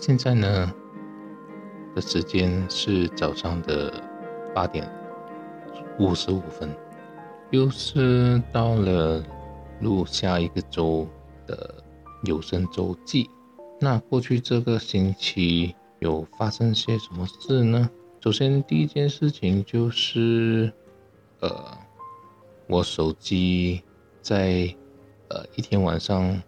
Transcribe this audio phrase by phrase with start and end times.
[0.00, 0.72] 现在呢
[1.94, 3.92] 的时间是早上的
[4.54, 4.90] 八点
[5.98, 6.74] 五十五分，
[7.50, 9.22] 又是到了
[9.80, 11.06] 录下一个周
[11.46, 11.84] 的
[12.24, 13.28] 有声周记。
[13.78, 17.90] 那过去这个星期有发生些什么事呢？
[18.20, 20.72] 首先第一件事情就是，
[21.40, 21.76] 呃，
[22.66, 23.82] 我手机
[24.22, 24.74] 在
[25.28, 26.42] 呃一天晚上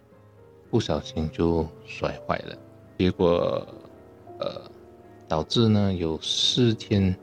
[0.71, 2.57] 不小心就摔坏了。
[3.03, 3.67] 结果，
[4.39, 4.61] 呃，
[5.27, 7.13] 导致呢有四天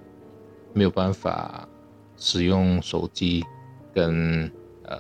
[0.75, 1.67] 没有办法
[2.19, 3.43] 使用手机，
[3.95, 4.45] 跟
[4.85, 4.99] 呃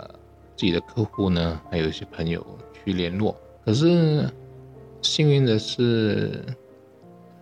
[0.56, 3.36] 自己的客户呢，还有一些朋友去联络。
[3.62, 4.26] 可是
[5.02, 6.42] 幸运的是，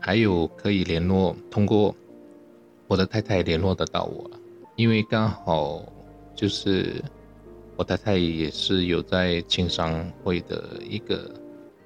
[0.00, 1.95] 还有可以联络，通过
[2.89, 4.28] 我的太太联络得到我，
[4.75, 5.80] 因为刚好
[6.34, 7.00] 就是
[7.77, 11.30] 我太太也是有在青商会的一个。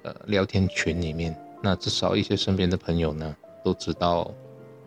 [0.05, 1.33] 呃，聊天群里面，
[1.65, 3.33] 那至少一些身边的朋友呢，
[3.63, 4.29] 都知道，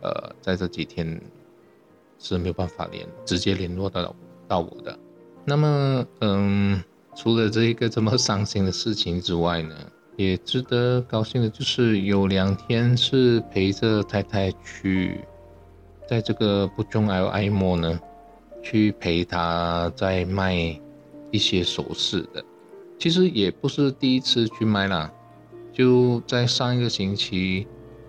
[0.02, 1.18] 呃，在这几天
[2.18, 4.14] 是没有办法联直接联络到
[4.46, 4.98] 到我的。
[5.42, 9.74] 那么，嗯，除了这一个这么伤心的事情之外呢，
[10.16, 15.24] 也值得高兴的就是有两天是陪着太太去，
[16.06, 17.98] 在这个不中 L I 莫呢，
[18.62, 20.78] 去陪她在卖
[21.30, 22.44] 一些首饰的。
[22.98, 25.12] 其实也不是第一次去卖啦，
[25.76, 27.66] 就在上一个星期，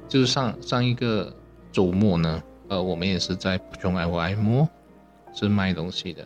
[0.08, 1.36] 就是上上一个
[1.70, 4.66] 周末呢，呃，我们也是在普通 L I 摸
[5.36, 6.26] 是卖东西的。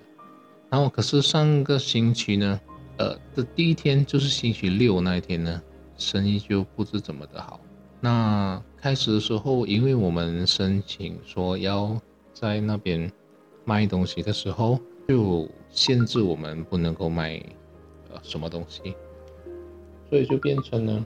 [0.70, 2.62] 然后可是上个星期呢，
[2.98, 5.60] 呃的第一天就是星期六那一天呢，
[5.98, 7.60] 生意就不知怎么的好。
[8.00, 12.00] 那开始的时候，因为我们申请说要
[12.36, 13.12] 在那边
[13.66, 17.42] 卖东西的时候，就限制我们不能够卖
[18.14, 18.20] 呃。
[18.22, 18.96] 什么东西？
[20.08, 21.04] 所以就变成了，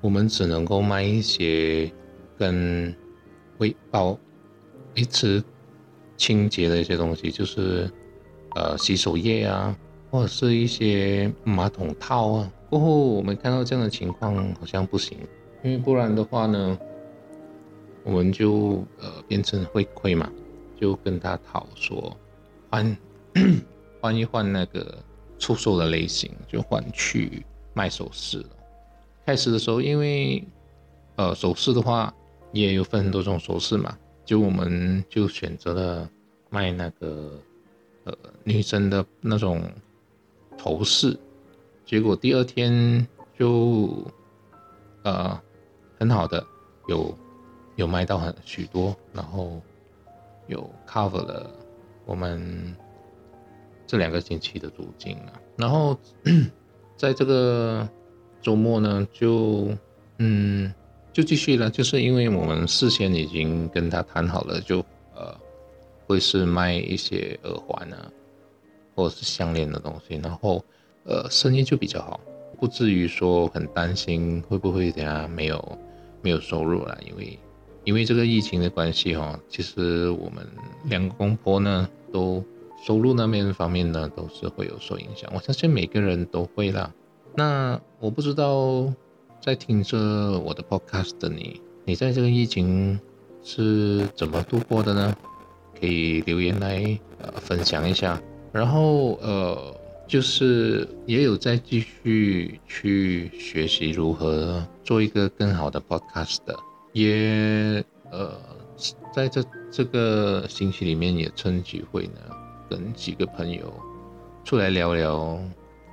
[0.00, 1.90] 我们只能够卖一些
[2.38, 2.94] 跟
[3.58, 4.18] 维保
[4.96, 5.42] 维持
[6.16, 7.90] 清洁的一些东西，就是
[8.54, 9.76] 呃洗手液啊，
[10.10, 12.52] 或者是一些马桶套啊。
[12.68, 15.18] 过后我们看到这样的情况好像不行，
[15.62, 16.78] 因为不然的话呢，
[18.04, 20.30] 我们就呃变成会亏嘛，
[20.80, 22.16] 就跟他讨说
[22.70, 22.96] 换
[24.00, 24.98] 换一换那个。
[25.42, 28.48] 出售的类型就换去卖首饰了。
[29.30, 30.44] 开始的时候，因为
[31.14, 32.12] 呃首饰的话
[32.50, 36.10] 也有分很多种首饰嘛，就我们就选择了
[36.48, 37.40] 卖那个
[38.02, 39.62] 呃女生的那种
[40.58, 41.16] 头饰。
[41.86, 43.06] 结果第二天
[43.38, 44.04] 就
[45.04, 45.40] 呃
[45.96, 46.44] 很好的
[46.88, 47.16] 有
[47.76, 49.62] 有卖到很许多，然后
[50.48, 51.48] 有 cover 了
[52.04, 52.74] 我们。
[53.86, 55.98] 这两个星期的租金啊，然后
[56.96, 57.88] 在这个
[58.40, 59.68] 周末呢，就
[60.18, 60.72] 嗯，
[61.12, 64.78] 就继续了，就是因为我们事先已经跟他谈好了，就
[65.14, 65.34] 呃，
[66.06, 68.10] 会是卖一些耳环啊，
[68.94, 70.64] 或者是项链的东西，然后
[71.04, 72.20] 呃，生意就比较好，
[72.58, 75.78] 不至于说很担心会不会等下没有
[76.22, 77.38] 没有收入了，因为
[77.84, 80.46] 因为这个疫情的关系哈，其实我们
[80.84, 82.44] 两个公婆呢都。
[82.82, 85.30] 收入那边方面呢，都是会有受影响。
[85.34, 86.90] 我相信每个人都会啦。
[87.34, 88.92] 那我不知道
[89.40, 89.96] 在听着
[90.38, 92.98] 我的 podcast 的你，你在这个疫情
[93.42, 95.16] 是怎么度过的呢？
[95.80, 98.20] 可以留言来呃分享一下。
[98.52, 99.74] 然后呃，
[100.06, 106.56] 就是也有在继续去学习如何做一个更好的 podcast 的，
[106.92, 108.32] 也呃
[109.14, 112.20] 在这这个星期里面也趁机会呢。
[112.68, 113.72] 跟几个朋友
[114.44, 115.36] 出来聊聊，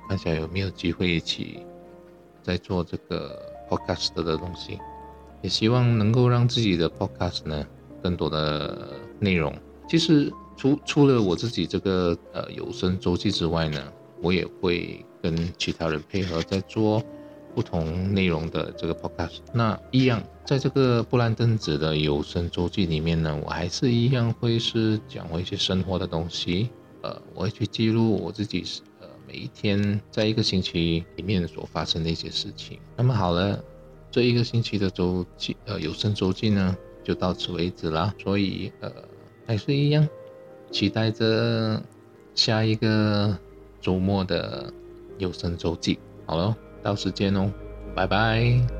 [0.08, 1.58] 看下有没有机会一起
[2.42, 3.38] 在做这个
[3.68, 4.78] podcast 的东西，
[5.42, 7.66] 也希望能够让自己的 podcast 呢
[8.02, 9.54] 更多的内容。
[9.88, 13.92] 其实除除了我自己这个呃有声周记之外呢，
[14.22, 17.02] 我也会跟其他人配合在做。
[17.54, 26.70] 不同内容的这个 podcast，那一样，在这个布兰登子的有声周记里面呢，我还是一样会是讲我一些生活的东西，
[27.02, 28.62] 呃，我会去记录我自己
[29.28, 32.78] 每一天在一个星期里面所发生的一些事情。
[32.96, 33.62] 那么好了，
[34.10, 38.90] 这一个星期的周记呃有声周记呢就到此为止啦，所以呃
[39.46, 40.08] 还是一样，
[40.72, 41.82] 期待着
[42.34, 43.38] 下一个
[43.80, 44.72] 周末的
[45.18, 45.98] 有声周记。
[46.24, 46.56] 好了。
[46.80, 47.50] 到时间哦，
[47.92, 48.77] 拜拜。